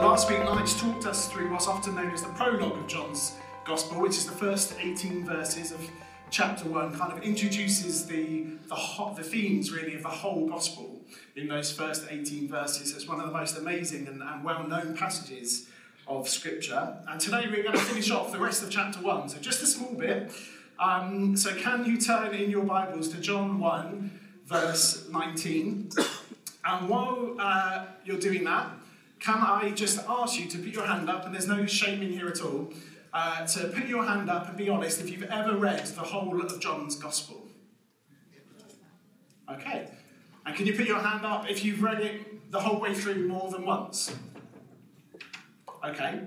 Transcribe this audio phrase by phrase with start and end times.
[0.00, 4.00] Last week, Nige talked us through what's often known as the prologue of John's Gospel,
[4.00, 5.80] which is the first 18 verses of
[6.30, 11.00] chapter 1, kind of introduces the, the, hot, the themes, really, of the whole Gospel
[11.34, 12.94] in those first 18 verses.
[12.94, 15.66] It's one of the most amazing and, and well known passages
[16.06, 16.96] of Scripture.
[17.08, 19.66] And today we're going to finish off the rest of chapter 1, so just a
[19.66, 20.30] small bit.
[20.78, 25.90] Um, so, can you turn in your Bibles to John 1, verse 19?
[26.64, 28.68] And while uh, you're doing that,
[29.20, 32.12] can I just ask you to put your hand up, and there's no shame in
[32.12, 32.72] here at all,
[33.12, 36.40] uh, to put your hand up and be honest if you've ever read the whole
[36.40, 37.48] of John's Gospel?
[39.50, 39.88] Okay.
[40.44, 43.26] And can you put your hand up if you've read it the whole way through
[43.26, 44.14] more than once?
[45.84, 46.22] Okay.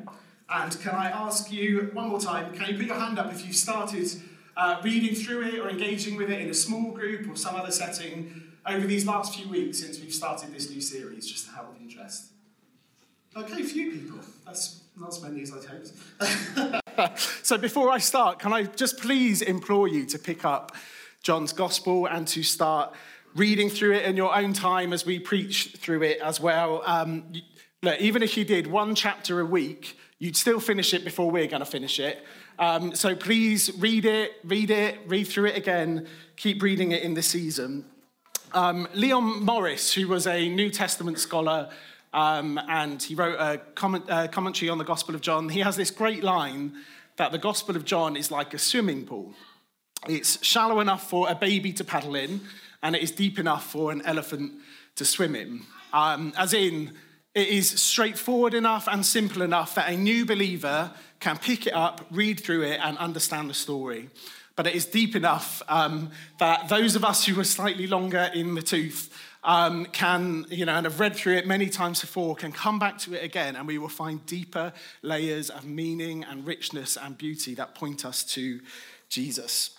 [0.50, 3.46] And can I ask you one more time, can you put your hand up if
[3.46, 4.08] you've started
[4.58, 7.72] uh, reading through it or engaging with it in a small group or some other
[7.72, 11.76] setting over these last few weeks since we've started this new series, just to help
[11.80, 12.32] interest?
[13.36, 14.20] Okay, few people.
[14.46, 17.20] That's not as many as I'd hoped.
[17.46, 20.74] so before I start, can I just please implore you to pick up
[21.24, 22.94] John's Gospel and to start
[23.36, 26.84] reading through it in your own time as we preach through it as well.
[26.86, 27.32] Um,
[27.82, 31.48] look, even if you did one chapter a week, you'd still finish it before we're
[31.48, 32.26] going to finish it.
[32.60, 37.14] Um, so please read it, read it, read through it again, keep reading it in
[37.14, 37.86] the season.
[38.54, 41.70] Um, Leon Morris, who was a New Testament scholar,
[42.14, 45.50] um, and he wrote a comment, uh, commentary on the Gospel of John.
[45.50, 46.74] He has this great line
[47.18, 49.34] that the Gospel of John is like a swimming pool.
[50.08, 52.42] It's shallow enough for a baby to paddle in,
[52.82, 54.54] and it is deep enough for an elephant
[54.96, 55.62] to swim in.
[55.94, 56.94] Um, as in,
[57.34, 62.06] it is straightforward enough and simple enough that a new believer can pick it up,
[62.12, 64.10] read through it, and understand the story.
[64.56, 68.56] But it is deep enough um, that those of us who are slightly longer in
[68.56, 69.10] the tooth
[69.44, 72.98] um, can, you know, and have read through it many times before, can come back
[73.00, 74.72] to it again, and we will find deeper
[75.02, 78.60] layers of meaning and richness and beauty that point us to
[79.10, 79.72] Jesus.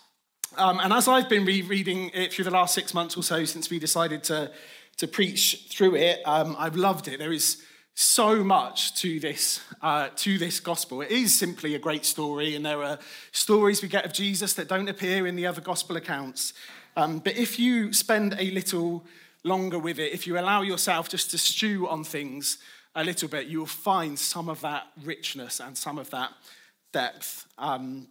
[0.57, 3.69] Um, and as I've been rereading it through the last six months or so since
[3.69, 4.51] we decided to,
[4.97, 7.17] to preach through it, um, I've loved it.
[7.17, 7.63] There is
[7.95, 11.01] so much to this uh, to this gospel.
[11.01, 12.97] It is simply a great story, and there are
[13.31, 16.53] stories we get of Jesus that don't appear in the other gospel accounts.
[16.95, 19.05] Um, but if you spend a little
[19.43, 22.57] longer with it, if you allow yourself just to stew on things
[22.95, 26.31] a little bit, you will find some of that richness and some of that
[26.91, 27.47] depth.
[27.57, 28.07] Um,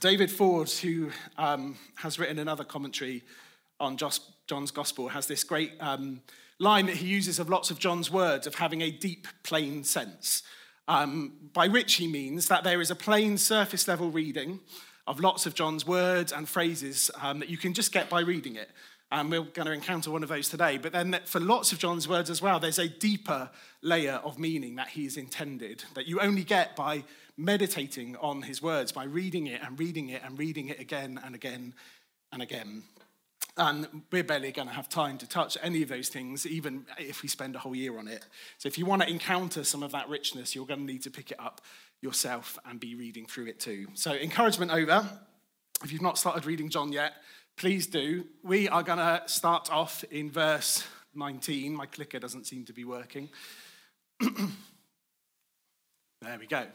[0.00, 3.22] David Ford, who um, has written another commentary
[3.78, 6.20] on John's Gospel, has this great um,
[6.58, 10.42] line that he uses of lots of John's words of having a deep, plain sense,
[10.88, 14.60] um, by which he means that there is a plain, surface level reading
[15.06, 18.56] of lots of John's words and phrases um, that you can just get by reading
[18.56, 18.70] it.
[19.12, 20.78] And we're going to encounter one of those today.
[20.78, 23.50] But then, for lots of John's words as well, there's a deeper
[23.80, 27.04] layer of meaning that he has intended that you only get by
[27.36, 31.34] meditating on his words, by reading it and reading it and reading it again and
[31.34, 31.74] again
[32.32, 32.82] and again.
[33.58, 37.22] And we're barely going to have time to touch any of those things, even if
[37.22, 38.26] we spend a whole year on it.
[38.58, 41.10] So, if you want to encounter some of that richness, you're going to need to
[41.10, 41.60] pick it up
[42.02, 43.86] yourself and be reading through it too.
[43.94, 45.08] So, encouragement over.
[45.84, 47.12] If you've not started reading John yet,
[47.56, 48.24] please do.
[48.42, 50.84] We are going to start off in verse
[51.14, 51.74] 19.
[51.74, 53.30] My clicker doesn't seem to be working.
[54.20, 54.30] there
[56.38, 56.66] we go.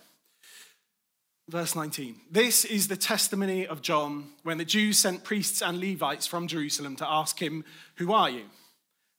[1.48, 2.16] Verse 19.
[2.32, 6.96] This is the testimony of John when the Jews sent priests and Levites from Jerusalem
[6.96, 7.64] to ask him,
[7.98, 8.46] Who are you?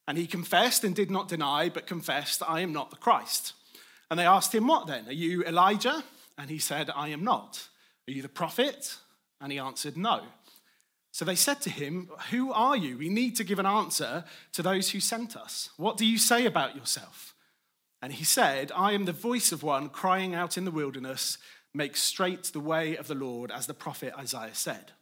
[0.09, 3.53] And he confessed and did not deny, but confessed, I am not the Christ.
[4.11, 5.07] And they asked him, What then?
[5.07, 6.03] Are you Elijah?
[6.37, 7.69] And he said, I am not.
[8.09, 8.97] Are you the prophet?
[9.41, 10.23] And he answered, No.
[11.13, 12.97] So they said to him, Who are you?
[12.97, 15.69] We need to give an answer to those who sent us.
[15.77, 17.35] What do you say about yourself?
[18.01, 21.39] And he said, I am the voice of one crying out in the wilderness,
[21.75, 24.93] Make straight the way of the Lord, as the prophet Isaiah said.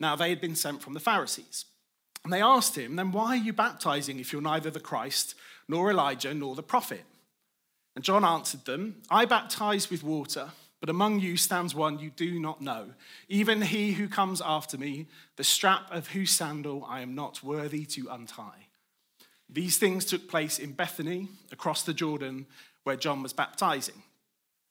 [0.00, 1.66] Now they had been sent from the Pharisees.
[2.24, 5.34] And they asked him, Then why are you baptizing if you're neither the Christ,
[5.68, 7.04] nor Elijah, nor the prophet?
[7.94, 10.50] And John answered them, I baptize with water
[10.86, 12.92] but among you stands one you do not know,
[13.28, 17.84] even he who comes after me, the strap of whose sandal I am not worthy
[17.86, 18.68] to untie.
[19.50, 22.46] These things took place in Bethany, across the Jordan,
[22.84, 24.00] where John was baptizing.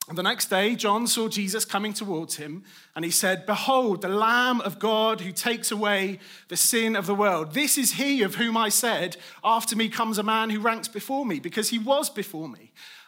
[0.07, 2.63] And the next day, John saw Jesus coming towards him,
[2.95, 7.15] and he said, Behold, the Lamb of God who takes away the sin of the
[7.15, 7.53] world.
[7.53, 11.25] This is he of whom I said, After me comes a man who ranks before
[11.25, 12.71] me, because he was before me.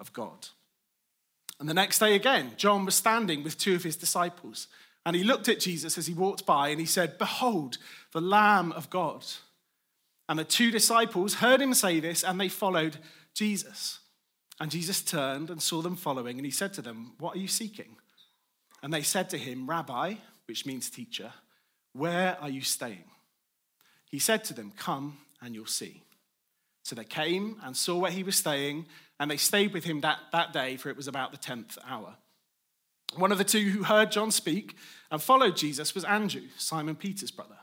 [0.00, 0.48] of God.
[1.58, 4.66] And the next day again, John was standing with two of his disciples,
[5.04, 7.78] and he looked at Jesus as he walked by and he said, Behold,
[8.12, 9.24] the Lamb of God.
[10.28, 12.98] And the two disciples heard him say this and they followed
[13.34, 14.00] Jesus.
[14.60, 17.48] And Jesus turned and saw them following, and he said to them, What are you
[17.48, 17.96] seeking?
[18.82, 20.14] And they said to him, Rabbi,
[20.46, 21.32] which means teacher,
[21.92, 23.04] where are you staying?
[24.10, 26.02] He said to them, Come and you'll see.
[26.90, 28.86] So they came and saw where he was staying,
[29.20, 32.16] and they stayed with him that, that day, for it was about the 10th hour.
[33.14, 34.74] One of the two who heard John speak
[35.08, 37.58] and followed Jesus was Andrew, Simon Peter's brother.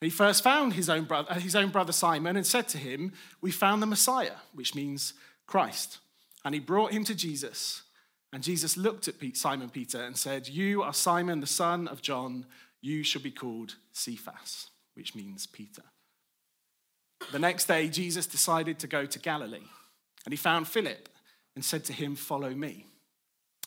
[0.00, 3.50] He first found his own, brother, his own brother Simon and said to him, We
[3.50, 5.14] found the Messiah, which means
[5.48, 5.98] Christ.
[6.44, 7.82] And he brought him to Jesus.
[8.32, 12.46] And Jesus looked at Simon Peter and said, You are Simon, the son of John.
[12.80, 15.82] You shall be called Cephas, which means Peter.
[17.32, 19.68] The next day, Jesus decided to go to Galilee.
[20.24, 21.08] And he found Philip
[21.54, 22.86] and said to him, Follow me.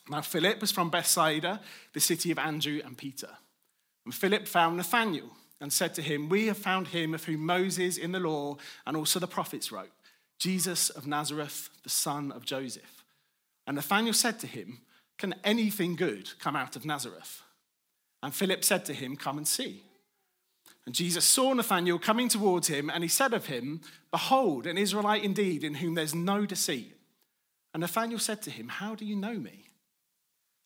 [0.10, 1.62] Now, Philip was from Bethsaida,
[1.94, 3.30] the city of Andrew and Peter.
[4.06, 5.30] And Philip found Nathanael
[5.62, 8.98] and said to him, We have found him of whom Moses in the law and
[8.98, 9.92] also the prophets wrote
[10.38, 13.04] Jesus of Nazareth, the son of Joseph.
[13.66, 14.82] And Nathanael said to him,
[15.18, 17.42] Can anything good come out of Nazareth?
[18.22, 19.84] And Philip said to him, Come and see.
[20.86, 23.82] And Jesus saw Nathanael coming towards him, and he said of him,
[24.12, 26.96] Behold, an Israelite indeed, in whom there's no deceit.
[27.74, 29.70] And Nathanael said to him, How do you know me?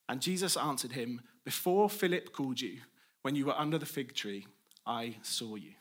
[0.09, 2.79] And Jesus answered him, Before Philip called you,
[3.21, 4.47] when you were under the fig tree,
[4.85, 5.73] I saw you.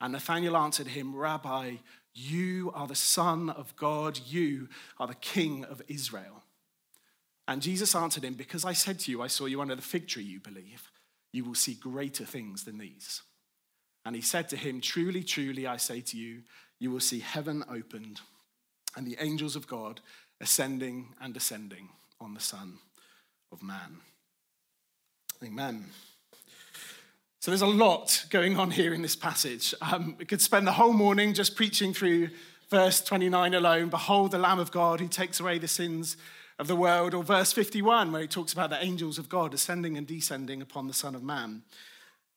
[0.00, 1.76] And Nathanael answered him, Rabbi,
[2.14, 4.18] you are the Son of God.
[4.26, 4.68] You
[4.98, 6.42] are the King of Israel.
[7.48, 10.08] And Jesus answered him, Because I said to you, I saw you under the fig
[10.08, 10.90] tree, you believe.
[11.32, 13.22] You will see greater things than these.
[14.04, 16.42] And he said to him, Truly, truly, I say to you,
[16.78, 18.20] you will see heaven opened
[18.96, 20.00] and the angels of God
[20.40, 21.88] ascending and descending
[22.20, 22.78] on the Son
[23.50, 23.98] of Man.
[25.42, 25.86] Amen.
[27.40, 29.74] So there's a lot going on here in this passage.
[29.80, 32.30] Um, we could spend the whole morning just preaching through
[32.70, 36.16] verse 29 alone Behold, the Lamb of God who takes away the sins
[36.58, 39.96] of the world, or verse 51, where he talks about the angels of God ascending
[39.96, 41.62] and descending upon the Son of Man.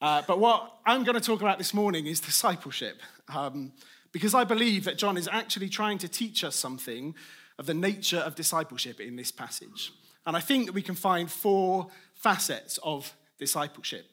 [0.01, 3.01] Uh, but what I'm going to talk about this morning is discipleship,
[3.33, 3.71] um,
[4.11, 7.15] because I believe that John is actually trying to teach us something
[7.57, 9.91] of the nature of discipleship in this passage.
[10.25, 14.05] And I think that we can find four facets of discipleship.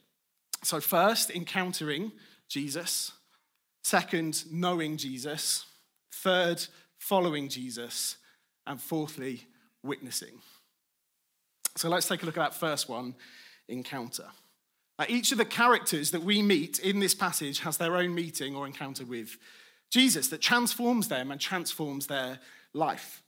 [0.63, 2.13] So, first, encountering
[2.49, 3.13] Jesus.
[3.83, 5.65] Second, knowing Jesus.
[6.13, 6.65] Third,
[6.99, 8.17] following Jesus.
[8.67, 9.49] And fourthly,
[9.83, 10.41] witnessing.
[11.77, 13.15] So, let's take a look at that first one
[13.69, 14.27] encounter.
[15.03, 18.55] Now, each of the characters that we meet in this passage has their own meeting
[18.55, 19.37] or encounter with
[19.91, 22.39] Jesus that transforms them and transforms their
[22.73, 23.21] life.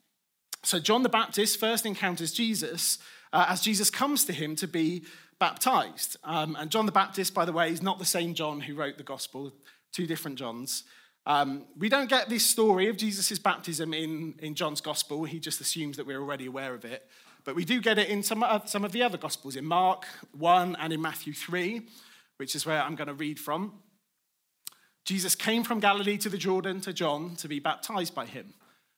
[0.63, 2.99] So, John the Baptist first encounters Jesus
[3.33, 5.03] uh, as Jesus comes to him to be
[5.41, 6.17] baptized.
[6.23, 8.97] Um, and John the Baptist, by the way, is not the same John who wrote
[8.97, 9.53] the gospel,
[9.91, 10.85] two different Johns.
[11.27, 15.25] Um, we don't get this story of Jesus' baptism in, in John's gospel.
[15.25, 17.05] He just assumes that we're already aware of it.
[17.45, 20.07] But we do get it in some, of, some of the other gospels, in Mark
[20.33, 21.83] 1 and in Matthew 3,
[22.39, 23.73] which is where I'm going to read from.
[25.05, 28.55] Jesus came from Galilee to the Jordan to John to be baptized by him.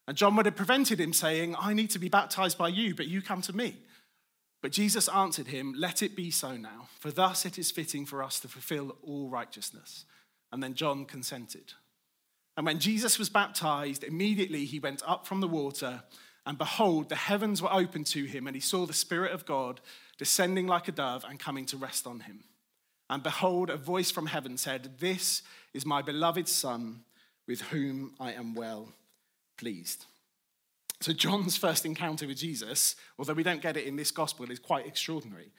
[0.06, 3.08] And John would have prevented him saying, I need to be baptized by you, but
[3.08, 3.76] you come to me.
[4.62, 8.22] But Jesus answered him, Let it be so now, for thus it is fitting for
[8.22, 10.04] us to fulfill all righteousness.
[10.52, 11.72] And then John consented.
[12.56, 16.04] And when Jesus was baptized, immediately he went up from the water,
[16.46, 19.80] and behold, the heavens were opened to him, and he saw the Spirit of God
[20.16, 22.44] descending like a dove and coming to rest on him.
[23.10, 25.42] And behold, a voice from heaven said, This
[25.74, 27.02] is my beloved Son,
[27.48, 28.92] with whom I am well
[29.58, 30.06] pleased.
[31.00, 34.58] So, John's first encounter with Jesus, although we don't get it in this gospel, is
[34.58, 35.50] quite extraordinary.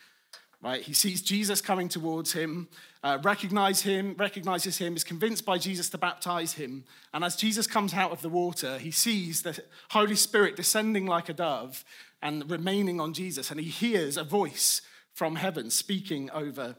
[0.61, 0.81] Right?
[0.81, 2.67] He sees Jesus coming towards him,
[3.03, 6.83] uh, recognize him, recognizes him, is convinced by Jesus to baptize him.
[7.13, 9.59] And as Jesus comes out of the water, he sees the
[9.91, 11.85] Holy Spirit descending like a dove
[12.23, 13.51] and remaining on Jesus.
[13.51, 14.81] And he hears a voice
[15.13, 16.75] from heaven speaking over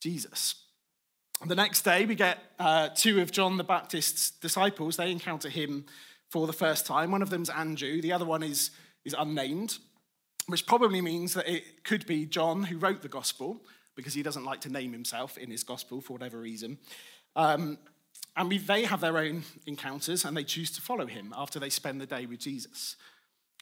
[0.00, 0.54] Jesus.
[1.44, 4.96] The next day, we get uh, two of John the Baptist's disciples.
[4.96, 5.86] They encounter him
[6.30, 7.10] for the first time.
[7.10, 8.70] One of them's Andrew, the other one is,
[9.04, 9.78] is unnamed,
[10.48, 13.62] which probably means that it could be John who wrote the gospel,
[13.94, 16.78] because he doesn't like to name himself in his gospel for whatever reason.
[17.36, 17.78] Um,
[18.36, 21.70] and we, they have their own encounters and they choose to follow him after they
[21.70, 22.96] spend the day with Jesus.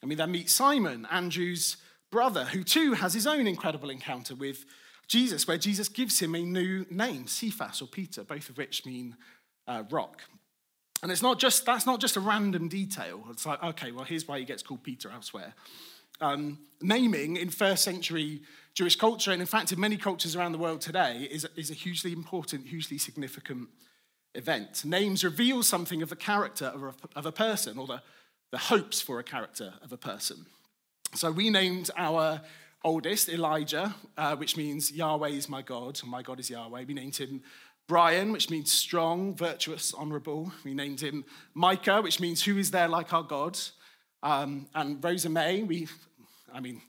[0.01, 1.77] And we then meet Simon, Andrew's
[2.11, 4.65] brother, who too has his own incredible encounter with
[5.07, 9.17] Jesus, where Jesus gives him a new name, Cephas or Peter, both of which mean
[9.67, 10.21] uh, rock.
[11.01, 13.23] And it's not just, that's not just a random detail.
[13.31, 15.55] It's like, okay, well, here's why he gets called Peter elsewhere.
[16.19, 18.41] Um, naming in first century
[18.73, 21.73] Jewish culture, and in fact in many cultures around the world today, is, is a
[21.73, 23.69] hugely important, hugely significant
[24.35, 24.85] event.
[24.85, 28.01] Names reveal something of the character of a, of a person or the,
[28.51, 30.45] the hopes for a character of a person.
[31.15, 32.41] So we named our
[32.83, 36.83] oldest Elijah, uh, which means Yahweh is my God, my God is Yahweh.
[36.87, 37.41] We named him
[37.87, 40.51] Brian, which means strong, virtuous, honorable.
[40.63, 43.57] We named him Micah, which means who is there like our God.
[44.23, 45.87] Um, and Rosa May, we,
[46.53, 46.81] I mean,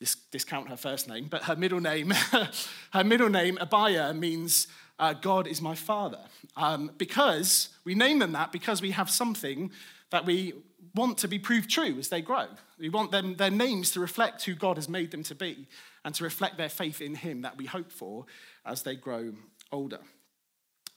[0.00, 2.10] dis- discount her first name, but her middle name,
[2.92, 4.66] her middle name, Abaya, means
[4.98, 6.20] uh, God is my father.
[6.56, 9.70] Um, because we name them that because we have something
[10.10, 10.54] that we
[10.94, 12.46] want to be proved true as they grow.
[12.78, 15.66] We want them, their names to reflect who God has made them to be
[16.04, 18.26] and to reflect their faith in Him that we hope for
[18.64, 19.32] as they grow
[19.70, 20.00] older.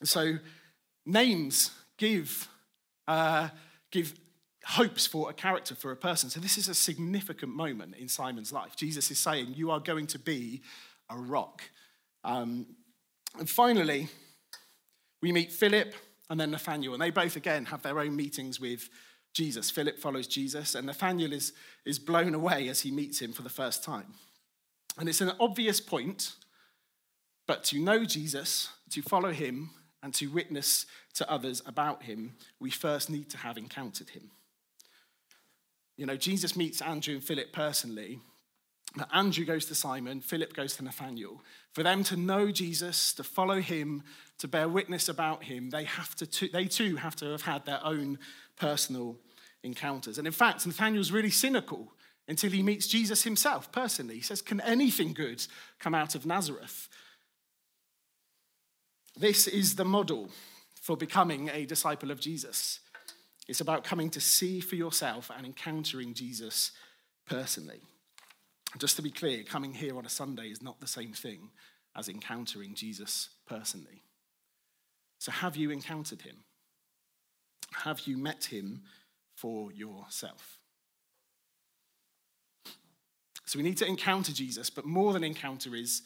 [0.04, 0.38] So,
[1.06, 2.50] names give,
[3.08, 3.50] uh,
[3.92, 4.14] give
[4.66, 6.30] hopes for a character, for a person.
[6.30, 8.76] So, this is a significant moment in Simon's life.
[8.76, 10.62] Jesus is saying, You are going to be
[11.10, 11.62] a rock.
[12.24, 12.66] Um,
[13.38, 14.08] and finally,
[15.22, 15.94] we meet Philip
[16.30, 18.90] and then Nathaniel, and they both again have their own meetings with
[19.34, 19.70] Jesus.
[19.70, 21.54] Philip follows Jesus, and Nathaniel is,
[21.86, 24.14] is blown away as he meets him for the first time.
[24.98, 26.34] And it's an obvious point,
[27.46, 32.70] but to know Jesus, to follow him, and to witness to others about him, we
[32.70, 34.32] first need to have encountered him.
[35.98, 38.20] You know, Jesus meets Andrew and Philip personally.
[38.98, 41.42] But Andrew goes to Simon, Philip goes to Nathaniel.
[41.74, 44.04] For them to know Jesus, to follow him,
[44.38, 47.84] to bear witness about him, they, have to, they too have to have had their
[47.84, 48.20] own
[48.56, 49.18] personal
[49.64, 50.18] encounters.
[50.18, 51.92] And in fact, Nathaniel's really cynical
[52.28, 54.16] until he meets Jesus himself personally.
[54.16, 55.46] He says, Can anything good
[55.80, 56.88] come out of Nazareth?
[59.18, 60.30] This is the model
[60.82, 62.80] for becoming a disciple of Jesus.
[63.48, 66.72] It's about coming to see for yourself and encountering Jesus
[67.28, 67.82] personally.
[68.78, 71.50] Just to be clear, coming here on a Sunday is not the same thing
[71.96, 74.04] as encountering Jesus personally.
[75.20, 76.38] So, have you encountered him?
[77.84, 78.82] Have you met him
[79.36, 80.60] for yourself?
[83.46, 86.02] So, we need to encounter Jesus, but more than encounter is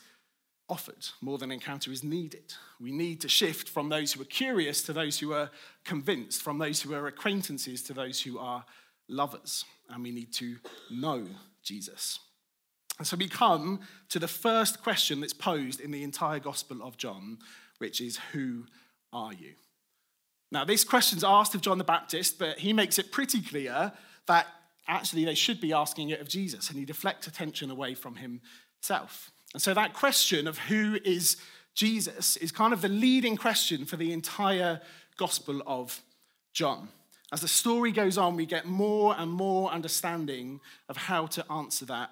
[0.70, 2.54] offered, more than encounter is needed.
[2.80, 5.50] We need to shift from those who are curious to those who are
[5.84, 8.64] convinced, from those who are acquaintances to those who are
[9.08, 9.66] lovers.
[9.90, 10.58] And we need to
[10.92, 11.28] know
[11.64, 12.20] Jesus.
[13.00, 16.98] And so we come to the first question that's posed in the entire Gospel of
[16.98, 17.40] John,
[17.80, 18.66] which is Who
[19.12, 19.54] are you?
[20.52, 23.94] Now, this question's asked of John the Baptist, but he makes it pretty clear
[24.28, 24.48] that
[24.88, 29.32] actually they should be asking it of Jesus, and he deflects attention away from himself.
[29.54, 31.38] And so that question of who is
[31.74, 34.82] Jesus is kind of the leading question for the entire
[35.18, 36.02] Gospel of
[36.54, 36.90] John.
[37.32, 41.86] As the story goes on, we get more and more understanding of how to answer
[41.86, 42.10] that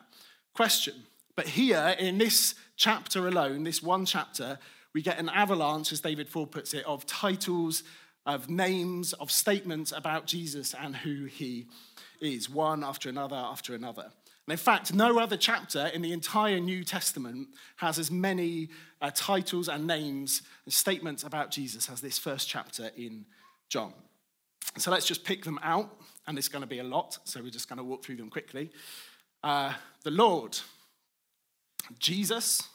[0.53, 0.93] question.
[1.35, 4.59] But here, in this chapter alone, this one chapter,
[4.93, 7.83] we get an avalanche, as David Ford puts it, of titles,
[8.25, 11.67] of names, of statements about Jesus and who he
[12.19, 14.11] is, one after another after another.
[14.47, 18.69] And in fact, no other chapter in the entire New Testament has as many
[19.01, 23.25] uh, titles and names and statements about Jesus as this first chapter in
[23.67, 23.91] John.
[24.77, 25.93] So let's just pick them out,
[26.27, 28.29] and it's going to be a lot, so we're just going to walk through them
[28.29, 28.71] quickly.
[29.43, 29.73] Uh,
[30.03, 30.57] the Lord,
[31.99, 32.69] Jesus,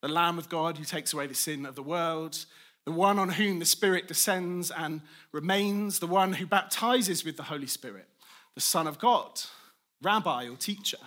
[0.00, 2.46] the Lamb of God who takes away the sin of the world,
[2.84, 5.00] the one on whom the Spirit descends and
[5.30, 8.08] remains, the one who baptizes with the Holy Spirit,
[8.56, 9.40] the Son of God
[10.02, 10.98] rabbi or teacher,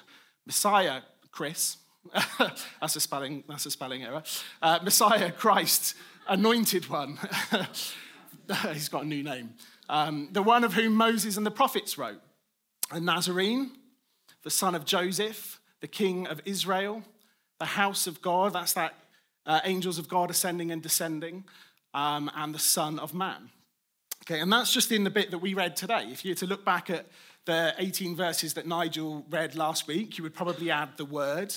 [0.45, 1.77] Messiah, Chris,
[2.79, 4.23] that's, a spelling, that's a spelling error,
[4.61, 5.95] uh, Messiah, Christ,
[6.27, 7.17] anointed one.
[8.73, 9.51] He's got a new name.
[9.89, 12.21] Um, the one of whom Moses and the prophets wrote,
[12.91, 13.71] a Nazarene,
[14.43, 17.03] the son of Joseph, the king of Israel,
[17.59, 18.93] the house of God, that's that
[19.45, 21.43] uh, angels of God ascending and descending,
[21.93, 23.49] um, and the Son of Man.
[24.23, 26.07] Okay, and that's just in the bit that we read today.
[26.11, 27.05] If you were to look back at
[27.45, 31.53] the 18 verses that Nigel read last week, you would probably add the word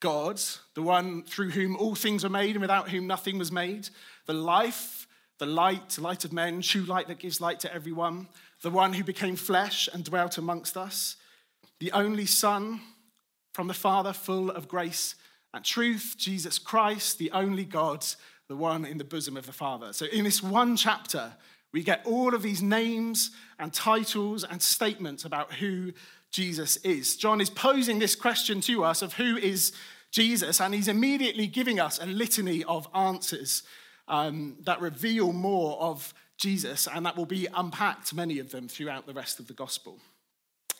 [0.00, 0.40] God,
[0.74, 3.88] the one through whom all things were made and without whom nothing was made,
[4.26, 5.06] the life,
[5.38, 8.28] the light, light of men, true light that gives light to everyone,
[8.62, 11.16] the one who became flesh and dwelt amongst us,
[11.80, 12.80] the only Son
[13.52, 15.14] from the Father, full of grace
[15.54, 18.04] and truth, Jesus Christ, the only God,
[18.48, 19.92] the one in the bosom of the Father.
[19.92, 21.34] So, in this one chapter,
[21.72, 25.92] We get all of these names and titles and statements about who
[26.30, 27.16] Jesus is.
[27.16, 29.72] John is posing this question to us of who is
[30.10, 33.62] Jesus, and he's immediately giving us a litany of answers
[34.08, 39.06] um, that reveal more of Jesus, and that will be unpacked, many of them, throughout
[39.06, 39.98] the rest of the gospel.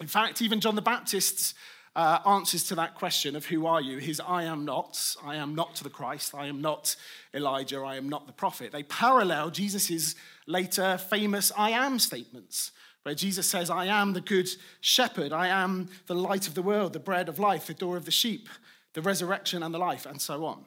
[0.01, 1.55] In fact, even John the Baptist's
[1.99, 5.57] uh, answers to that question of who are you, his I am not, I am
[5.57, 6.95] not the Christ, I am not
[7.35, 10.15] Elijah, I am not the prophet, they parallel Jesus'
[10.47, 12.71] later famous I am statements
[13.03, 14.49] where Jesus says, I am the good
[14.81, 18.05] shepherd, I am the light of the world, the bread of life, the door of
[18.05, 18.49] the sheep,
[18.95, 20.67] the resurrection and the life, and so on.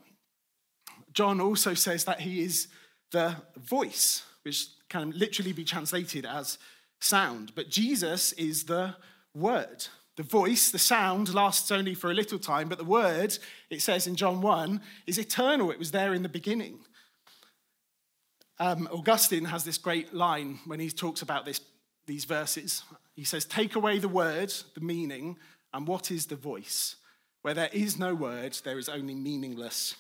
[1.14, 2.68] John also says that he is
[3.12, 6.58] the voice, which can literally be translated as
[7.00, 8.96] sound, but Jesus is the
[9.34, 9.88] word.
[10.22, 13.36] The voice, the sound, lasts only for a little time, but the word,
[13.72, 15.72] it says in John 1, is eternal.
[15.72, 16.78] It was there in the beginning.
[18.60, 21.60] Um, Augustine has this great line when he talks about this
[22.06, 22.84] these verses.
[23.16, 25.40] He says, Take away the word, the meaning,
[25.74, 26.98] and what is the voice?
[27.42, 29.96] Where there is no word, there is only meaningless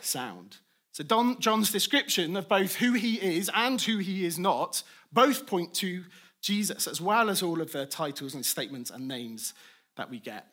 [0.00, 0.56] sound.
[0.90, 5.46] So, Don, John's description of both who he is and who he is not both
[5.46, 6.02] point to
[6.46, 9.52] Jesus, as well as all of the titles and statements and names
[9.96, 10.46] that we get.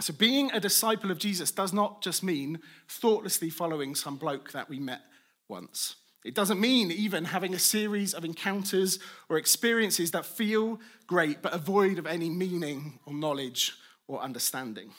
[0.00, 4.68] So, being a disciple of Jesus does not just mean thoughtlessly following some bloke that
[4.68, 5.02] we met
[5.48, 5.94] once.
[6.24, 11.54] It doesn't mean even having a series of encounters or experiences that feel great but
[11.54, 13.74] avoid of any meaning or knowledge
[14.08, 14.90] or understanding.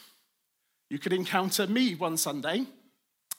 [0.90, 2.66] You could encounter me one Sunday,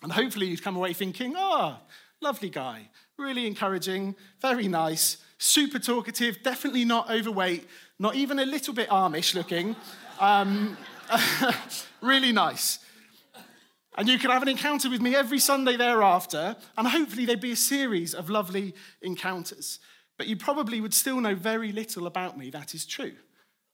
[0.02, 1.86] and hopefully you'd come away thinking, ah, oh,
[2.20, 7.66] lovely guy, really encouraging, very nice, super talkative, definitely not overweight,
[7.98, 9.76] not even a little bit Amish looking.
[10.18, 10.76] Um,
[12.00, 12.78] really nice.
[13.98, 17.52] And you can have an encounter with me every Sunday thereafter, and hopefully there'd be
[17.52, 19.78] a series of lovely encounters.
[20.18, 23.14] But you probably would still know very little about me that is true.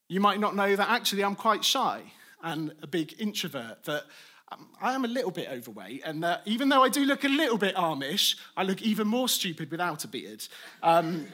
[0.09, 2.03] You might not know that actually I'm quite shy
[2.43, 4.05] and a big introvert, that
[4.51, 7.29] um, I am a little bit overweight, and that even though I do look a
[7.29, 10.47] little bit Amish, I look even more stupid without a beard.
[10.83, 11.27] Um,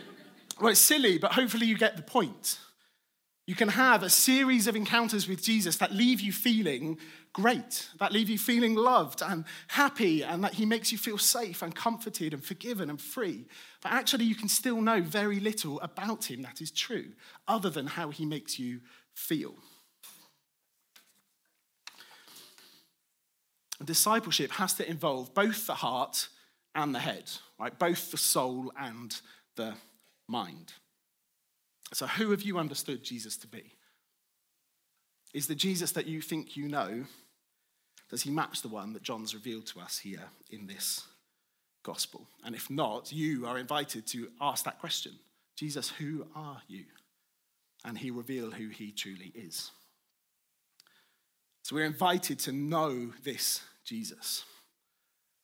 [0.61, 2.59] well, it's silly, but hopefully you get the point.
[3.47, 6.99] You can have a series of encounters with Jesus that leave you feeling
[7.33, 11.63] great, that leave you feeling loved and happy, and that He makes you feel safe
[11.63, 13.47] and comforted and forgiven and free.
[13.83, 17.13] But actually, you can still know very little about Him that is true,
[17.47, 18.81] other than how He makes you
[19.15, 19.55] feel.
[23.83, 26.29] Discipleship has to involve both the heart
[26.75, 27.79] and the head, right?
[27.79, 29.19] Both the soul and
[29.57, 29.75] the
[30.29, 30.75] mind.
[31.93, 33.73] So, who have you understood Jesus to be?
[35.35, 37.05] Is the Jesus that you think you know,
[38.11, 41.07] does he match the one that John's revealed to us here in this
[41.83, 42.27] gospel?
[42.45, 45.13] And if not, you are invited to ask that question
[45.57, 46.85] Jesus, who are you?
[47.85, 49.71] And he reveal who he truly is.
[51.63, 54.45] So we're invited to know this Jesus.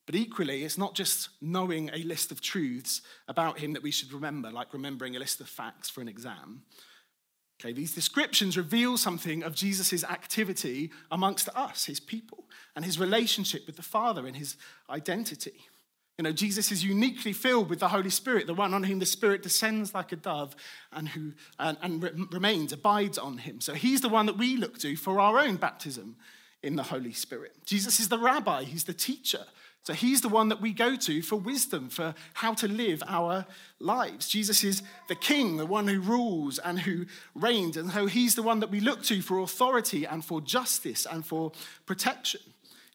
[0.05, 4.13] But equally, it's not just knowing a list of truths about him that we should
[4.13, 6.61] remember, like remembering a list of facts for an exam.
[7.59, 13.65] Okay, these descriptions reveal something of Jesus' activity amongst us, his people, and his relationship
[13.65, 14.57] with the Father and his
[14.89, 15.55] identity.
[16.17, 19.05] You know, Jesus is uniquely filled with the Holy Spirit, the one on whom the
[19.05, 20.55] Spirit descends like a dove
[20.91, 23.59] and who and, and remains, abides on him.
[23.59, 26.17] So he's the one that we look to for our own baptism
[26.61, 27.53] in the Holy Spirit.
[27.65, 29.45] Jesus is the rabbi, he's the teacher
[29.85, 33.45] so he's the one that we go to for wisdom, for how to live our
[33.79, 34.27] lives.
[34.27, 37.77] Jesus is the king, the one who rules and who reigns.
[37.77, 41.23] And so he's the one that we look to for authority and for justice and
[41.23, 41.51] for
[41.85, 42.41] protection.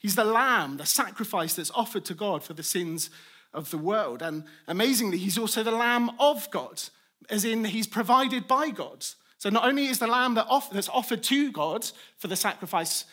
[0.01, 3.09] He's the lamb, the sacrifice that's offered to God for the sins
[3.55, 4.21] of the world.
[4.21, 6.83] And amazingly, he's also the lamb of God,
[7.29, 9.07] as in he's provided by God.
[9.39, 13.05] So not only is the lamb that that's offered to God for the sacrifice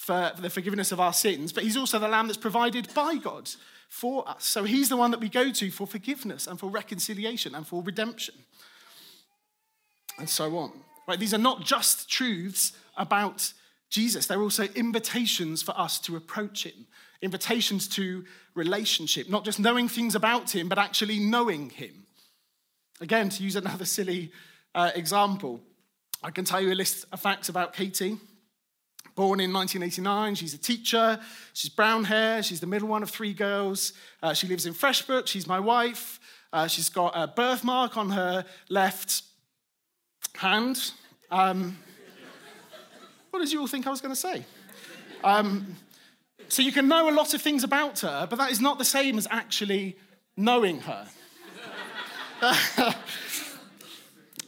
[0.00, 3.16] of for the forgiveness of our sins, but he's also the lamb that's provided by
[3.16, 3.50] God
[3.88, 4.44] for us.
[4.44, 7.82] So he's the one that we go to for forgiveness and for reconciliation and for
[7.82, 8.34] redemption.
[10.18, 10.72] And so on.
[11.06, 11.18] Right?
[11.18, 13.52] These are not just truths about
[13.90, 16.86] Jesus, they're also invitations for us to approach him,
[17.22, 22.06] invitations to relationship, not just knowing things about him, but actually knowing him.
[23.00, 24.30] Again, to use another silly
[24.74, 25.62] uh, example,
[26.22, 28.18] I can tell you a list of facts about Katie.
[29.18, 31.18] Born in 1989, she's a teacher.
[31.52, 32.40] She's brown hair.
[32.40, 33.92] She's the middle one of three girls.
[34.22, 35.26] Uh, she lives in Freshbrook.
[35.26, 36.20] She's my wife.
[36.52, 39.22] Uh, she's got a birthmark on her left
[40.36, 40.92] hand.
[41.32, 41.76] Um,
[43.30, 44.44] what did you all think I was going to say?
[45.24, 45.74] Um,
[46.48, 48.84] so you can know a lot of things about her, but that is not the
[48.84, 49.96] same as actually
[50.36, 51.08] knowing her.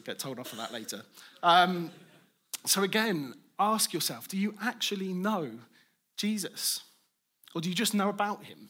[0.04, 1.02] Get told off for that later.
[1.42, 1.90] Um,
[2.66, 5.50] so, again, ask yourself do you actually know
[6.16, 6.80] Jesus?
[7.54, 8.68] Or do you just know about him?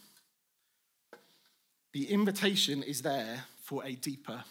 [1.93, 4.45] The invitation is there for a deeper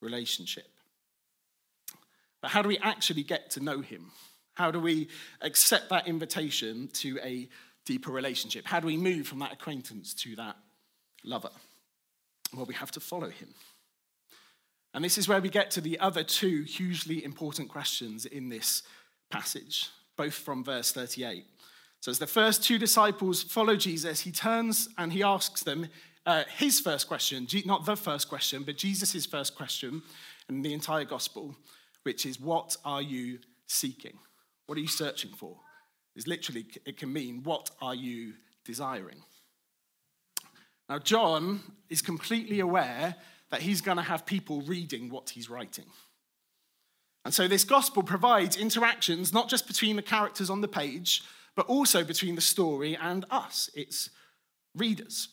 [0.00, 0.66] relationship.
[2.40, 4.10] But how do we actually get to know him?
[4.54, 5.08] How do we
[5.40, 7.48] accept that invitation to a
[7.84, 8.66] deeper relationship?
[8.66, 10.56] How do we move from that acquaintance to that
[11.24, 11.50] lover?
[12.54, 13.48] Well, we have to follow him.
[14.94, 18.82] And this is where we get to the other two hugely important questions in this
[19.32, 21.44] passage, both from verse 38.
[22.00, 25.88] So, as the first two disciples follow Jesus, he turns and he asks them
[26.26, 30.02] uh, his first question, not the first question, but Jesus' first question
[30.48, 31.56] in the entire gospel,
[32.02, 34.18] which is, What are you seeking?
[34.66, 35.56] What are you searching for?
[36.14, 39.22] Is literally, it can mean, What are you desiring?
[40.88, 43.16] Now, John is completely aware
[43.50, 45.86] that he's going to have people reading what he's writing.
[47.24, 51.22] And so, this gospel provides interactions not just between the characters on the page,
[51.54, 54.10] but also between the story and us, its
[54.74, 55.28] readers.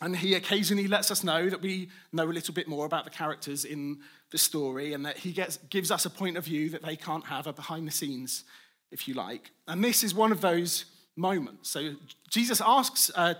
[0.00, 3.10] And he occasionally lets us know that we know a little bit more about the
[3.10, 3.98] characters in
[4.30, 7.24] the story and that he gets, gives us a point of view that they can't
[7.24, 8.44] have, a behind the scenes,
[8.92, 9.50] if you like.
[9.66, 10.84] And this is one of those
[11.16, 11.70] moments.
[11.70, 11.94] So
[12.30, 13.34] Jesus asks, uh,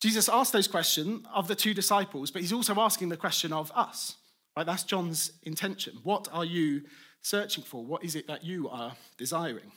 [0.00, 3.70] Jesus asks those questions of the two disciples, but he's also asking the question of
[3.74, 4.16] us.
[4.56, 4.66] Right?
[4.66, 5.98] That's John's intention.
[6.02, 6.82] What are you
[7.22, 7.84] searching for?
[7.84, 9.70] What is it that you are desiring?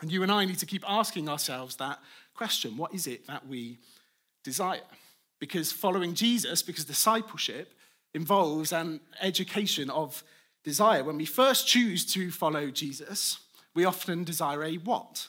[0.00, 2.00] And you and I need to keep asking ourselves that
[2.34, 2.76] question.
[2.76, 3.78] What is it that we
[4.42, 4.80] desire.
[5.38, 7.74] Because following Jesus, because discipleship
[8.14, 10.22] involves an education of
[10.64, 11.02] desire.
[11.02, 13.38] When we first choose to follow Jesus,
[13.74, 15.28] we often desire a what?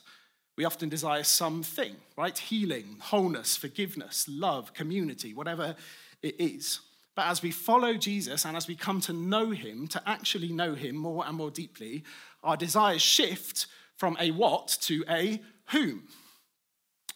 [0.56, 2.38] We often desire something, right?
[2.38, 5.76] Healing, wholeness, forgiveness, love, community, whatever
[6.22, 6.80] it is.
[7.16, 10.74] But as we follow Jesus and as we come to know him, to actually know
[10.74, 12.04] him more and more deeply,
[12.44, 16.08] our desires shift from a what to a whom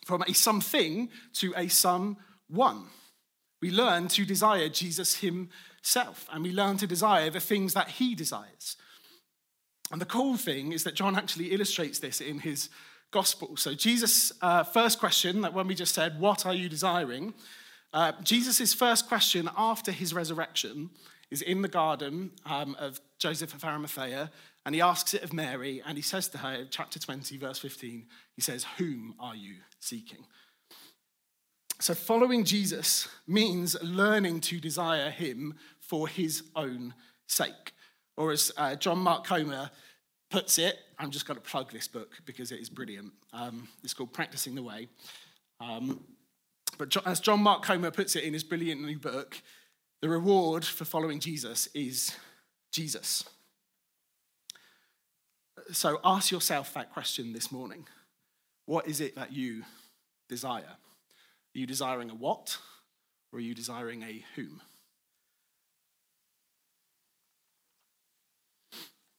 [0.08, 2.86] from a something to a someone.
[3.62, 8.16] We learn to desire Jesus himself, and we learn to desire the things that he
[8.16, 8.78] desires.
[9.92, 12.70] And the cool thing is that John actually illustrates this in his
[13.12, 13.58] gospel.
[13.58, 17.34] So, Jesus' uh, first question, that when we just said, What are you desiring?
[17.94, 20.90] Uh, Jesus' first question after his resurrection
[21.32, 24.32] is in the garden um, of Joseph of Arimathea,
[24.66, 28.06] and he asks it of Mary, and he says to her, chapter 20, verse 15,
[28.36, 30.26] he says, Whom are you seeking?
[31.80, 36.94] So, following Jesus means learning to desire him for his own
[37.28, 37.74] sake.
[38.18, 39.70] Or, as uh, John Mark Comer
[40.30, 43.14] puts it, I'm just going to plug this book because it is brilliant.
[43.32, 44.88] Um, it's called Practicing the Way.
[45.62, 46.04] Um,
[46.78, 49.42] but as John Mark Comer puts it in his brilliant new book,
[50.02, 52.16] the reward for following Jesus is
[52.72, 53.24] Jesus.
[55.72, 57.88] So ask yourself that question this morning.
[58.66, 59.64] What is it that you
[60.30, 60.78] desire?
[61.56, 62.58] Are you desiring a what
[63.32, 64.62] or are you desiring a whom?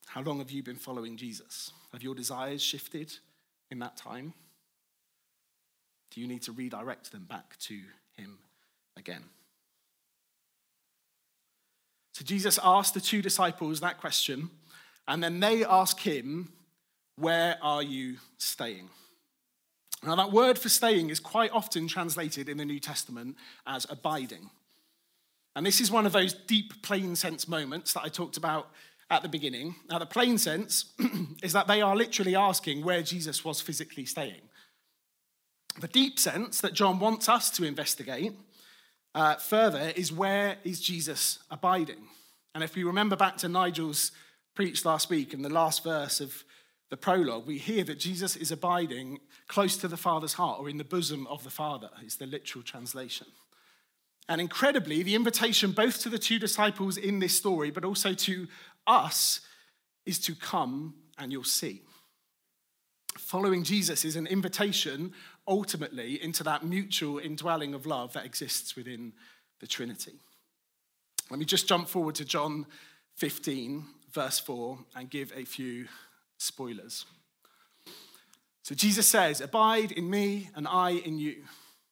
[0.07, 1.71] How long have you been following Jesus?
[1.91, 3.13] Have your desires shifted
[3.69, 4.33] in that time?
[6.19, 7.79] You need to redirect them back to
[8.17, 8.37] Him
[8.97, 9.23] again?
[12.13, 14.49] So Jesus asked the two disciples that question
[15.09, 16.53] and then they ask him,
[17.15, 18.89] Where are you staying?
[20.03, 24.49] Now, that word for staying is quite often translated in the New Testament as abiding.
[25.55, 28.69] And this is one of those deep, plain sense moments that I talked about
[29.09, 29.75] at the beginning.
[29.89, 30.93] Now, the plain sense
[31.43, 34.41] is that they are literally asking where Jesus was physically staying.
[35.79, 38.33] The deep sense that John wants us to investigate
[39.15, 42.07] uh, further is where is Jesus abiding?
[42.53, 44.11] And if we remember back to Nigel's
[44.55, 46.43] preached last week in the last verse of
[46.89, 50.77] the prologue, we hear that Jesus is abiding close to the Father's heart or in
[50.77, 53.27] the bosom of the Father, is the literal translation.
[54.27, 58.47] And incredibly, the invitation both to the two disciples in this story, but also to
[58.85, 59.39] us,
[60.05, 61.83] is to come and you'll see.
[63.17, 65.13] Following Jesus is an invitation
[65.47, 69.13] ultimately into that mutual indwelling of love that exists within
[69.59, 70.13] the Trinity.
[71.29, 72.65] Let me just jump forward to John
[73.17, 75.87] 15, verse 4 and give a few
[76.37, 77.05] spoilers.
[78.63, 81.43] So Jesus says, Abide in me and I in you.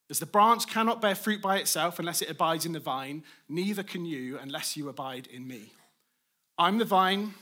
[0.10, 3.84] As the branch cannot bear fruit by itself unless it abides in the vine, neither
[3.84, 5.74] can you unless you abide in me.
[6.58, 7.34] I'm the vine,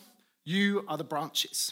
[0.43, 1.71] you are the branches.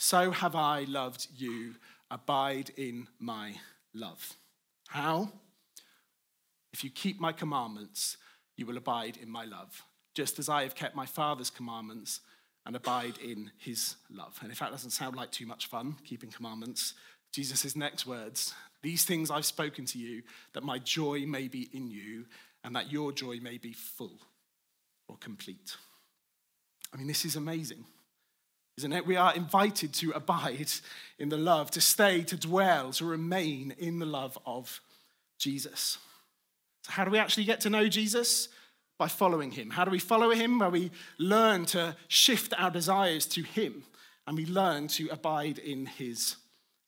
[0.00, 1.74] so have I loved you.
[2.10, 3.56] Abide in my
[3.92, 4.32] love.
[4.88, 5.30] How?
[6.72, 8.16] If you keep my commandments,
[8.56, 9.84] you will abide in my love,
[10.14, 12.20] just as I have kept my Father's commandments
[12.64, 14.38] and abide in his love.
[14.40, 16.94] And if that doesn't sound like too much fun, keeping commandments,
[17.30, 20.22] Jesus' next words These things I've spoken to you,
[20.54, 22.24] that my joy may be in you,
[22.64, 24.18] and that your joy may be full
[25.08, 25.76] or complete.
[26.90, 27.84] I mean, this is amazing,
[28.80, 29.06] isn't it?
[29.06, 30.70] We are invited to abide
[31.18, 34.80] in the love, to stay, to dwell, to remain in the love of
[35.38, 35.98] Jesus.
[36.82, 38.48] So, how do we actually get to know Jesus?
[38.98, 39.70] By following him.
[39.70, 40.58] How do we follow him?
[40.58, 43.84] Where we learn to shift our desires to him
[44.26, 46.36] and we learn to abide in his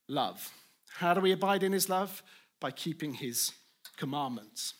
[0.09, 0.51] love.
[0.97, 2.23] How do we abide in his love?
[2.61, 3.53] By keeping his
[3.97, 4.75] commandments,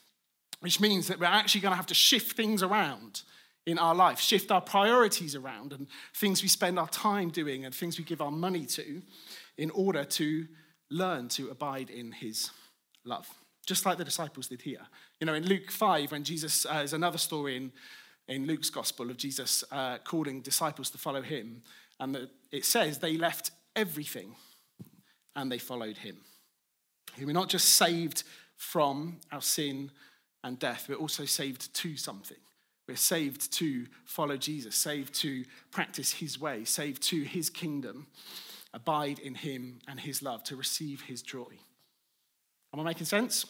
[0.61, 3.23] which means that we're actually going to have to shift things around
[3.67, 7.75] in our life, shift our priorities around, and things we spend our time doing and
[7.75, 9.03] things we give our money to
[9.57, 10.47] in order to
[10.91, 12.51] learn to abide in his
[13.05, 13.29] love,
[13.67, 14.87] just like the disciples did here.
[15.21, 17.73] You know, in Luke 5, when Jesus, uh, is another story in,
[18.29, 21.63] in Luke's gospel of Jesus uh, calling disciples to follow him,
[22.01, 24.35] and the, it says they left everything
[25.37, 26.19] and they followed him.
[27.19, 28.25] We're not just saved
[28.57, 29.91] from our sin
[30.45, 32.37] and death, we're also saved to something.
[32.93, 38.07] We're saved to follow Jesus, saved to practice his way, saved to his kingdom,
[38.75, 41.55] abide in him and his love, to receive his joy.
[42.75, 43.47] Am I making sense?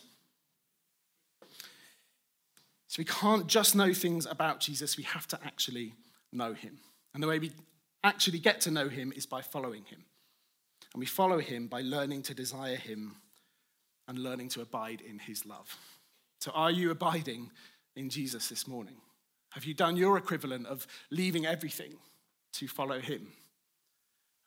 [2.87, 5.95] So we can't just know things about Jesus, we have to actually
[6.33, 6.79] know him.
[7.13, 7.51] And the way we
[8.05, 10.05] actually get to know him is by following him.
[10.95, 13.17] And we follow him by learning to desire him
[14.07, 15.77] and learning to abide in his love.
[16.39, 17.51] So, are you abiding
[17.97, 18.99] in Jesus this morning?
[19.53, 21.95] Have you done your equivalent of leaving everything
[22.55, 23.29] to follow him?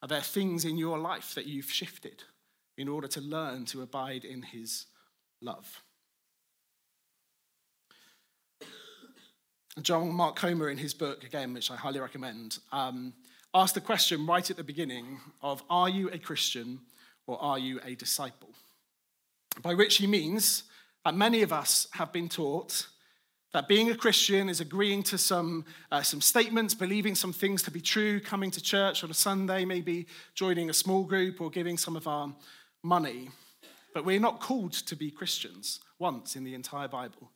[0.02, 2.24] Are there things in your life that you've shifted
[2.78, 4.88] in order to learn to abide in his
[5.42, 5.84] love?
[9.82, 13.14] John Mark Comer, in his book, again, which I highly recommend, um,
[13.54, 16.80] asked the question right at the beginning of Are you a Christian
[17.28, 18.50] or are you a disciple?
[19.62, 20.64] By which he means
[21.04, 22.88] that many of us have been taught
[23.56, 27.72] that being a Christian is agreeing to some, uh, some statements, believing some things to
[27.72, 31.78] be true, coming to church on a Sunday, maybe joining a small group or giving
[31.78, 32.36] some of our
[32.84, 33.30] money.
[33.94, 37.32] But we're not called to be Christians once in the entire Bible.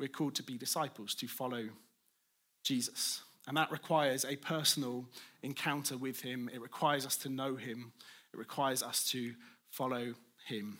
[0.00, 1.68] We're called to be disciples, to follow
[2.64, 3.22] Jesus.
[3.46, 5.04] And that requires a personal
[5.44, 6.50] encounter with him.
[6.52, 7.92] It requires us to know him.
[8.34, 9.34] It requires us to
[9.70, 10.14] follow
[10.48, 10.78] him.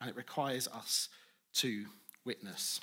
[0.00, 1.10] And it requires us
[1.58, 1.84] to
[2.24, 2.80] witness.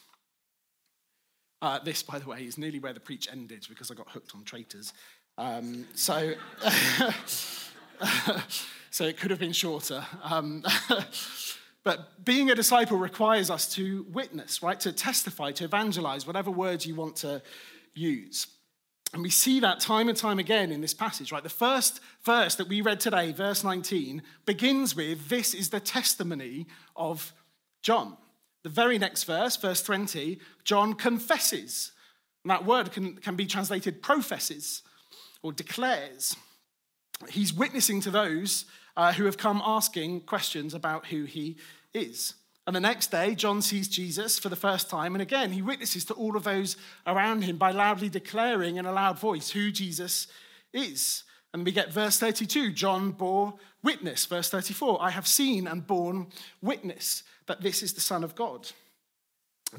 [1.62, 4.34] Uh, this, by the way, is nearly where the preach ended because I got hooked
[4.34, 4.94] on traitors.
[5.38, 6.34] Um, so,
[8.92, 10.06] so it could have been shorter.
[10.24, 10.64] Um,
[11.84, 14.80] but being a disciple requires us to witness, right?
[14.82, 17.42] To testify, to evangelize, whatever words you want to
[17.94, 18.48] use.
[19.14, 21.42] And we see that time and time again in this passage, right?
[21.42, 26.68] The first verse that we read today, verse 19, begins with This is the testimony
[26.96, 27.34] of
[27.82, 28.18] John.
[28.64, 31.92] The very next verse, verse 20, John confesses.
[32.44, 34.82] And that word can, can be translated professes
[35.42, 36.36] or declares.
[37.30, 38.66] He's witnessing to those
[38.98, 41.58] uh, who have come asking questions about who he
[41.94, 42.36] is.
[42.68, 45.16] And the next day, John sees Jesus for the first time.
[45.16, 48.92] And again, he witnesses to all of those around him by loudly declaring in a
[48.92, 50.28] loud voice who Jesus
[50.74, 51.24] is.
[51.54, 54.26] And we get verse 32 John bore witness.
[54.26, 56.28] Verse 34 I have seen and borne
[56.62, 58.72] witness that this is the Son of God.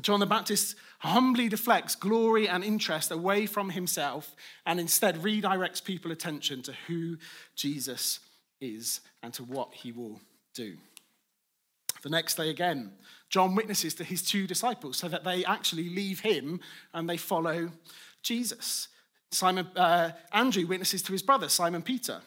[0.03, 6.13] John the Baptist humbly deflects glory and interest away from himself and instead redirects people
[6.13, 7.17] attention to who
[7.57, 8.21] Jesus
[8.61, 10.21] is and to what he will
[10.55, 10.77] do.
[12.03, 12.93] The next day again,
[13.29, 16.61] John witnesses to his two disciples so that they actually leave him
[16.95, 17.71] and they follow
[18.23, 18.89] Jesus.
[19.31, 22.21] Simon uh, Andrew witnesses to his brother Simon Peter,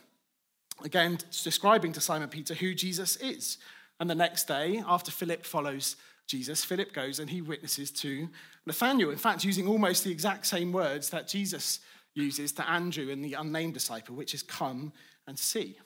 [0.84, 3.58] again describing to Simon Peter who Jesus is.
[4.04, 5.96] And the next day, after Philip follows
[6.28, 8.28] Jesus, Philip goes and he witnesses to
[8.66, 9.12] Nathanael.
[9.12, 11.80] In fact, using almost the exact same words that Jesus
[12.13, 14.92] uses to Andrew and the unnamed disciple, which is come
[15.26, 15.78] and see.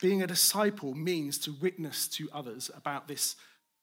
[0.00, 3.36] Being a disciple means to witness to others about this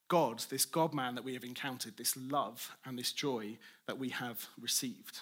[0.08, 4.10] God, this God man that we have encountered, this love and this joy that we
[4.10, 5.20] have received.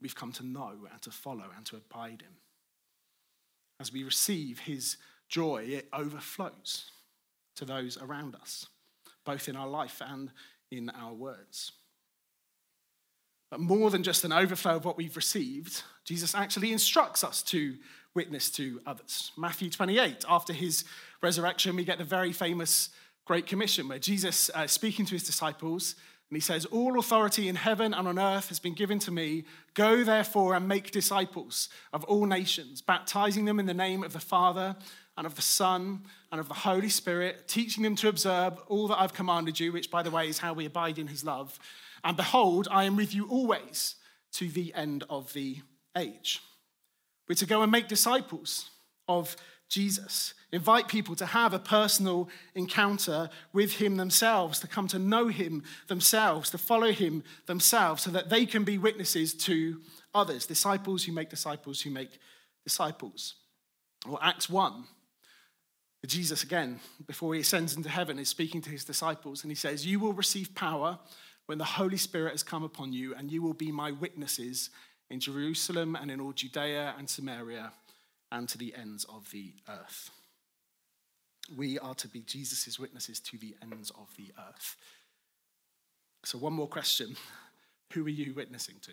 [0.00, 2.41] We've come to know and to follow and to abide in.
[3.82, 4.96] As we receive his
[5.28, 6.92] joy, it overflows
[7.56, 8.68] to those around us,
[9.24, 10.30] both in our life and
[10.70, 11.72] in our words.
[13.50, 17.74] But more than just an overflow of what we've received, Jesus actually instructs us to
[18.14, 19.32] witness to others.
[19.36, 20.84] Matthew 28, after his
[21.20, 22.90] resurrection, we get the very famous
[23.24, 25.96] Great Commission where Jesus uh, speaking to his disciples
[26.32, 29.44] and he says, All authority in heaven and on earth has been given to me.
[29.74, 34.18] Go therefore and make disciples of all nations, baptizing them in the name of the
[34.18, 34.74] Father
[35.18, 38.98] and of the Son and of the Holy Spirit, teaching them to observe all that
[38.98, 41.58] I've commanded you, which, by the way, is how we abide in his love.
[42.02, 43.96] And behold, I am with you always
[44.32, 45.58] to the end of the
[45.98, 46.40] age.
[47.28, 48.70] We're to go and make disciples
[49.06, 49.36] of
[49.72, 55.28] Jesus, invite people to have a personal encounter with him themselves, to come to know
[55.28, 59.80] him themselves, to follow him themselves, so that they can be witnesses to
[60.14, 62.18] others, disciples who make disciples who make
[62.64, 63.36] disciples.
[64.06, 64.84] Or Acts 1,
[66.06, 69.86] Jesus, again, before he ascends into heaven, is speaking to his disciples, and he says,
[69.86, 70.98] You will receive power
[71.46, 74.68] when the Holy Spirit has come upon you, and you will be my witnesses
[75.08, 77.72] in Jerusalem and in all Judea and Samaria
[78.32, 80.10] and to the ends of the earth.
[81.54, 84.76] We are to be Jesus' witnesses to the ends of the earth.
[86.24, 87.14] So, one more question
[87.92, 88.92] Who are you witnessing to?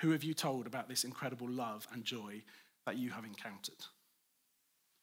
[0.00, 2.42] Who have you told about this incredible love and joy
[2.86, 3.84] that you have encountered?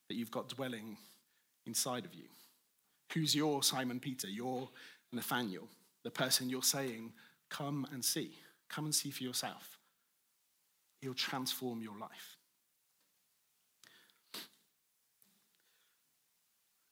[0.10, 0.98] That you've got dwelling
[1.66, 2.26] inside of you?
[3.14, 4.70] Who's your Simon Peter, your
[5.12, 5.68] Nathaniel,
[6.04, 7.14] the person you're saying,
[7.50, 8.34] Come and see,
[8.70, 9.78] come and see for yourself?
[11.04, 12.38] He'll transform your life.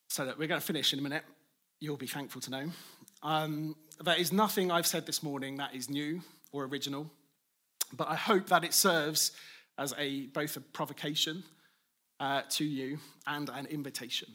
[0.09, 1.23] So that we're going to finish in a minute.
[1.79, 2.71] You'll be thankful to know.
[3.23, 6.21] Um, there is nothing I've said this morning that is new
[6.51, 7.09] or original,
[7.93, 9.31] but I hope that it serves
[9.77, 11.43] as a both a provocation
[12.19, 12.97] uh, to you
[13.27, 14.27] and an invitation.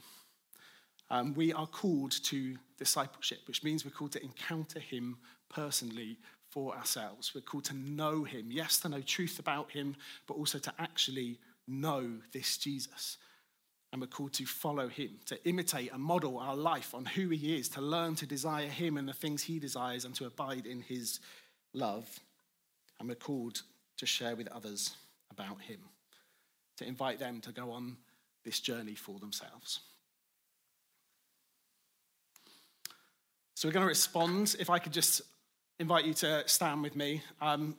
[1.10, 5.18] Um, we are called to discipleship, which means we're called to encounter Him
[5.50, 6.16] personally
[6.56, 7.34] for ourselves.
[7.34, 8.46] We're called to know him.
[8.48, 9.94] Yes, to know truth about him,
[10.26, 11.38] but also to actually
[11.68, 13.18] know this Jesus.
[13.92, 17.58] And we're called to follow him, to imitate and model our life on who he
[17.58, 20.80] is, to learn to desire him and the things he desires, and to abide in
[20.80, 21.20] his
[21.74, 22.08] love.
[22.98, 23.60] And we're called
[23.98, 24.96] to share with others
[25.30, 25.80] about him,
[26.78, 27.98] to invite them to go on
[28.46, 29.80] this journey for themselves.
[33.52, 34.56] So we're going to respond.
[34.58, 35.20] If I could just
[35.78, 37.22] invite you to stand with me.
[37.40, 37.76] Um,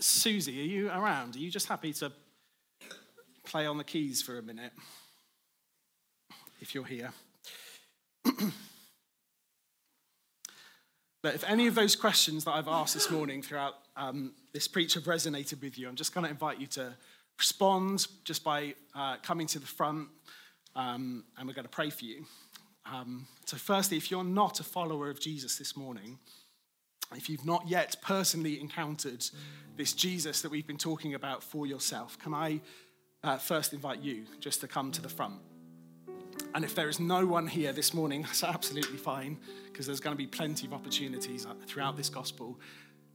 [0.00, 1.36] Susie, are you around?
[1.36, 2.10] Are you just happy to
[3.44, 4.72] play on the keys for a minute?
[6.60, 7.12] If you're here.
[11.22, 14.94] but if any of those questions that I've asked this morning throughout um, this preach
[14.94, 16.94] have resonated with you, I'm just going to invite you to
[17.38, 20.08] respond just by uh, coming to the front,
[20.74, 22.24] um, and we're going to pray for you.
[22.90, 26.18] Um, so, firstly, if you're not a follower of Jesus this morning,
[27.14, 29.24] if you've not yet personally encountered
[29.76, 32.60] this Jesus that we've been talking about for yourself, can I
[33.22, 35.40] uh, first invite you just to come to the front?
[36.54, 40.14] And if there is no one here this morning, that's absolutely fine, because there's going
[40.14, 42.58] to be plenty of opportunities uh, throughout this gospel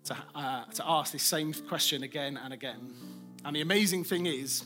[0.06, 2.94] to, uh, to ask this same question again and again.
[3.46, 4.64] And the amazing thing is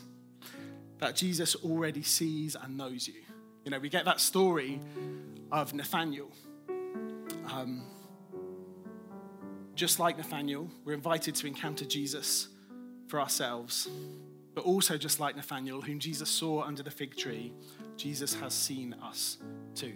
[0.98, 3.22] that Jesus already sees and knows you.
[3.64, 4.80] You know, we get that story
[5.50, 6.30] of Nathaniel.
[7.52, 7.84] Um,
[9.74, 12.48] just like Nathaniel, we're invited to encounter Jesus
[13.08, 13.88] for ourselves.
[14.54, 17.52] But also, just like Nathaniel, whom Jesus saw under the fig tree,
[17.96, 19.38] Jesus has seen us
[19.74, 19.94] too.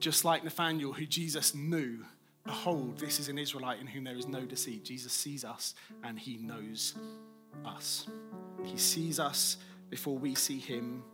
[0.00, 2.04] Just like Nathaniel, who Jesus knew,
[2.44, 4.84] behold, this is an Israelite in whom there is no deceit.
[4.84, 6.96] Jesus sees us and he knows
[7.64, 8.08] us.
[8.64, 9.58] He sees us
[9.90, 11.04] before we see him.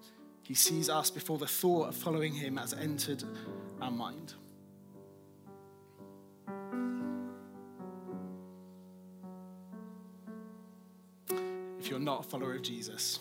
[0.42, 3.22] He sees us before the thought of following him has entered
[3.82, 4.32] our mind.
[11.88, 13.18] If you're not a follower of Jesus,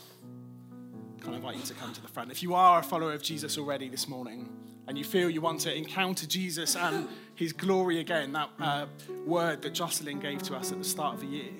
[1.21, 2.33] can I invite you to come to the front.
[2.33, 4.49] If you are a follower of Jesus already this morning
[4.89, 8.87] and you feel you want to encounter Jesus and his glory again, that uh,
[9.25, 11.53] word that Jocelyn gave to us at the start of the year,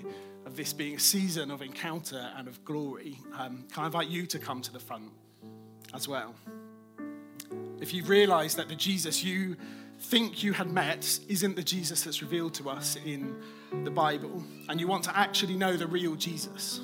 [0.45, 4.26] of this being a season of encounter and of glory, um, can I invite you
[4.26, 5.10] to come to the front
[5.93, 6.36] as well?
[7.80, 9.55] If you've realized that the Jesus you
[10.01, 13.34] think you had met isn't the Jesus that's revealed to us in
[13.86, 16.82] the Bible, and you want to actually know the real Jesus,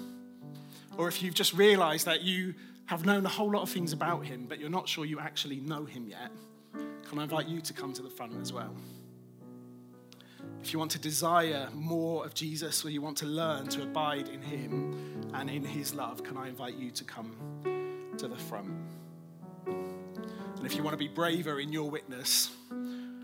[0.97, 2.53] or if you've just realized that you
[2.85, 5.57] have known a whole lot of things about him, but you're not sure you actually
[5.57, 6.31] know him yet,
[7.07, 8.75] can I invite you to come to the front as well?
[10.61, 14.29] If you want to desire more of Jesus or you want to learn to abide
[14.29, 17.35] in him and in his love, can I invite you to come
[18.17, 18.71] to the front?
[19.65, 22.51] And if you want to be braver in your witness,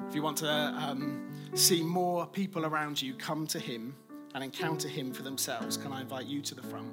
[0.07, 3.95] if you want to um, see more people around you come to him
[4.36, 6.91] and encounter him for themselves, can I invite you to the front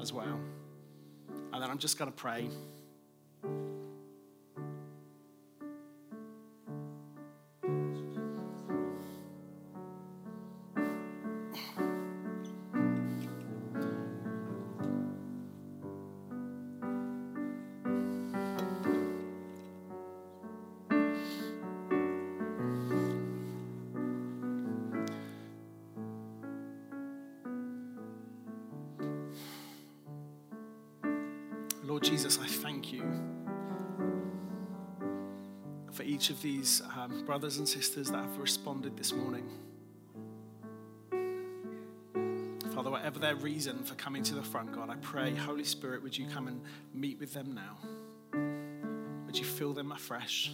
[0.00, 0.40] as well?
[1.52, 2.48] And then I'm just going to pray.
[32.14, 33.02] Jesus, I thank you
[35.90, 39.44] for each of these um, brothers and sisters that have responded this morning.
[42.72, 46.16] Father, whatever their reason for coming to the front, God, I pray, Holy Spirit, would
[46.16, 46.60] you come and
[46.92, 47.78] meet with them now?
[49.26, 50.52] Would you fill them afresh?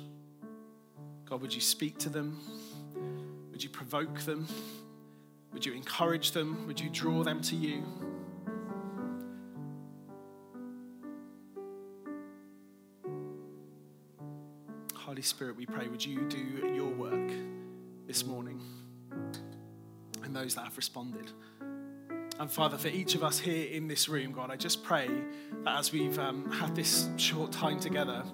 [1.26, 2.40] God, would you speak to them?
[3.52, 4.48] Would you provoke them?
[5.52, 6.66] Would you encourage them?
[6.66, 7.82] Would you draw them to you?
[15.20, 17.30] Holy Spirit, we pray, would you do your work
[18.06, 18.58] this morning
[20.24, 21.30] and those that have responded?
[22.38, 25.10] And Father, for each of us here in this room, God, I just pray
[25.64, 28.24] that as we've um, had this short time together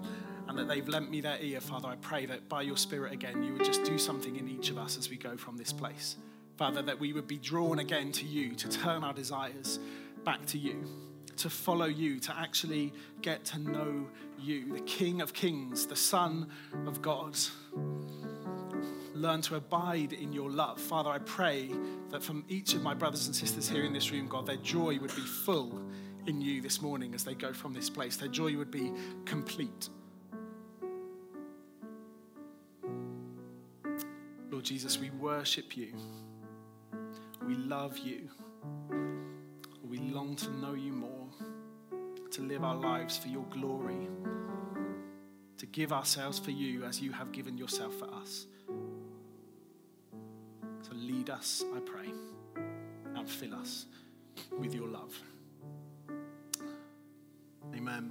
[0.46, 3.42] and that they've lent me their ear, Father, I pray that by your Spirit again,
[3.42, 6.14] you would just do something in each of us as we go from this place.
[6.56, 9.80] Father, that we would be drawn again to you, to turn our desires
[10.22, 10.86] back to you
[11.38, 14.06] to follow you, to actually get to know
[14.38, 16.48] you, the King of Kings, the Son
[16.86, 17.36] of God.
[19.14, 20.80] Learn to abide in your love.
[20.80, 21.70] Father, I pray
[22.10, 24.98] that from each of my brothers and sisters here in this room, God, their joy
[24.98, 25.82] would be full
[26.26, 28.16] in you this morning as they go from this place.
[28.16, 28.92] Their joy would be
[29.24, 29.88] complete.
[34.50, 35.94] Lord Jesus, we worship you.
[37.46, 38.28] We love you.
[39.82, 41.15] We long to know you more
[42.36, 44.08] to live our lives for your glory,
[45.56, 48.46] to give ourselves for you as you have given yourself for us.
[50.82, 52.10] So lead us, I pray,
[53.14, 53.86] and fill us
[54.58, 55.18] with your love.
[57.74, 58.10] Amen.